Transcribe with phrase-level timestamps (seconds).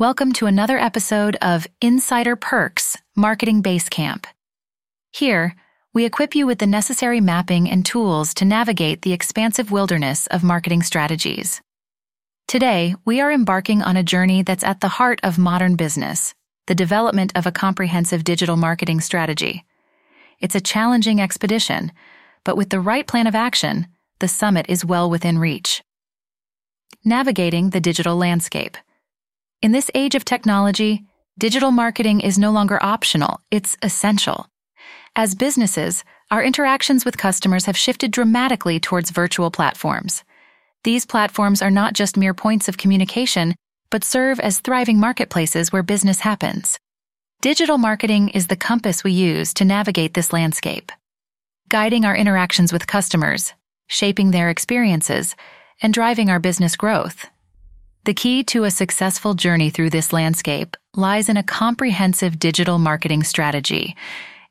[0.00, 4.24] Welcome to another episode of Insider Perks Marketing Basecamp.
[5.12, 5.54] Here,
[5.92, 10.42] we equip you with the necessary mapping and tools to navigate the expansive wilderness of
[10.42, 11.60] marketing strategies.
[12.48, 16.32] Today, we are embarking on a journey that's at the heart of modern business
[16.66, 19.66] the development of a comprehensive digital marketing strategy.
[20.38, 21.92] It's a challenging expedition,
[22.42, 23.86] but with the right plan of action,
[24.18, 25.82] the summit is well within reach.
[27.04, 28.78] Navigating the digital landscape.
[29.62, 31.04] In this age of technology,
[31.36, 34.46] digital marketing is no longer optional, it's essential.
[35.14, 40.24] As businesses, our interactions with customers have shifted dramatically towards virtual platforms.
[40.84, 43.54] These platforms are not just mere points of communication,
[43.90, 46.78] but serve as thriving marketplaces where business happens.
[47.42, 50.90] Digital marketing is the compass we use to navigate this landscape,
[51.68, 53.52] guiding our interactions with customers,
[53.88, 55.36] shaping their experiences,
[55.82, 57.26] and driving our business growth.
[58.04, 63.24] The key to a successful journey through this landscape lies in a comprehensive digital marketing
[63.24, 63.94] strategy.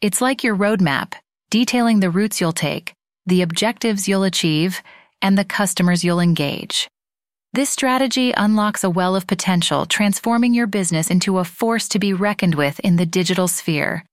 [0.00, 1.12] It's like your roadmap,
[1.50, 2.92] detailing the routes you'll take,
[3.24, 4.82] the objectives you'll achieve,
[5.22, 6.88] and the customers you'll engage.
[7.52, 12.12] This strategy unlocks a well of potential, transforming your business into a force to be
[12.12, 14.04] reckoned with in the digital sphere.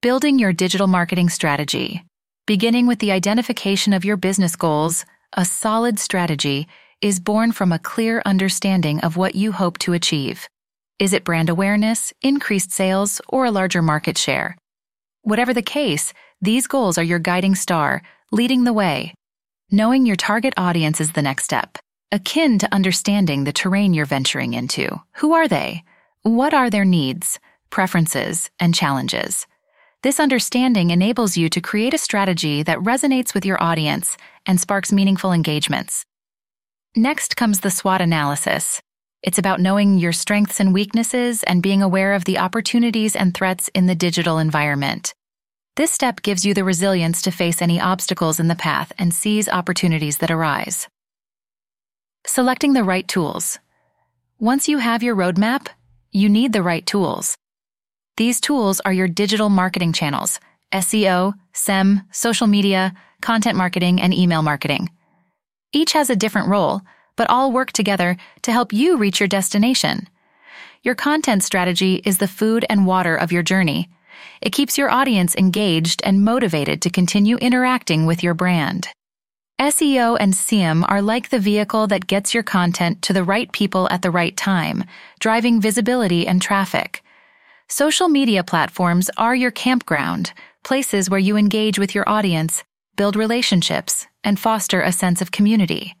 [0.00, 2.04] Building your digital marketing strategy.
[2.46, 6.66] Beginning with the identification of your business goals, a solid strategy
[7.02, 10.48] is born from a clear understanding of what you hope to achieve.
[10.98, 14.56] Is it brand awareness, increased sales, or a larger market share?
[15.22, 18.02] Whatever the case, these goals are your guiding star,
[18.32, 19.12] leading the way.
[19.70, 21.78] Knowing your target audience is the next step,
[22.12, 25.00] akin to understanding the terrain you're venturing into.
[25.16, 25.82] Who are they?
[26.22, 29.46] What are their needs, preferences, and challenges?
[30.02, 34.92] This understanding enables you to create a strategy that resonates with your audience and sparks
[34.92, 36.06] meaningful engagements.
[36.98, 38.80] Next comes the SWOT analysis.
[39.22, 43.68] It's about knowing your strengths and weaknesses and being aware of the opportunities and threats
[43.74, 45.12] in the digital environment.
[45.76, 49.46] This step gives you the resilience to face any obstacles in the path and seize
[49.46, 50.88] opportunities that arise.
[52.26, 53.58] Selecting the right tools.
[54.38, 55.66] Once you have your roadmap,
[56.12, 57.36] you need the right tools.
[58.16, 60.40] These tools are your digital marketing channels
[60.72, 64.88] SEO, SEM, social media, content marketing, and email marketing.
[65.72, 66.82] Each has a different role,
[67.16, 70.08] but all work together to help you reach your destination.
[70.82, 73.88] Your content strategy is the food and water of your journey.
[74.40, 78.88] It keeps your audience engaged and motivated to continue interacting with your brand.
[79.60, 83.88] SEO and SEM are like the vehicle that gets your content to the right people
[83.90, 84.84] at the right time,
[85.18, 87.02] driving visibility and traffic.
[87.66, 92.64] Social media platforms are your campground, places where you engage with your audience,
[92.96, 95.96] build relationships, and foster a sense of community.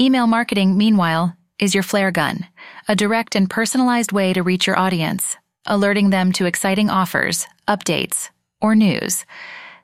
[0.00, 2.46] Email marketing, meanwhile, is your flare gun,
[2.88, 5.36] a direct and personalized way to reach your audience,
[5.66, 8.30] alerting them to exciting offers, updates,
[8.62, 9.26] or news.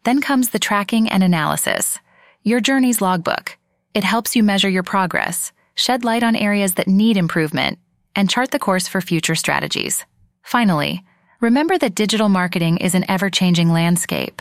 [0.05, 1.99] Then comes the tracking and analysis,
[2.43, 3.59] your journey's logbook.
[3.93, 7.79] It helps you measure your progress, shed light on areas that need improvement,
[8.17, 10.07] and chart the course for future strategies.
[10.43, 11.05] Finally,
[11.41, 14.41] remember that digital marketing is an ever changing landscape.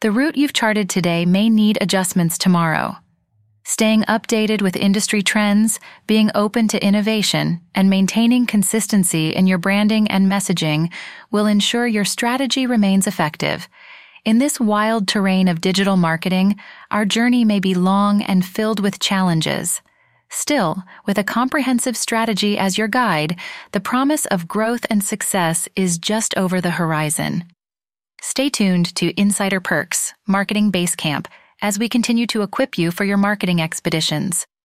[0.00, 2.96] The route you've charted today may need adjustments tomorrow.
[3.64, 10.08] Staying updated with industry trends, being open to innovation, and maintaining consistency in your branding
[10.08, 10.90] and messaging
[11.30, 13.68] will ensure your strategy remains effective.
[14.24, 16.58] In this wild terrain of digital marketing,
[16.90, 19.82] our journey may be long and filled with challenges.
[20.30, 23.38] Still, with a comprehensive strategy as your guide,
[23.72, 27.44] the promise of growth and success is just over the horizon.
[28.30, 31.26] Stay tuned to Insider Perks, Marketing Basecamp,
[31.60, 34.46] as we continue to equip you for your marketing expeditions.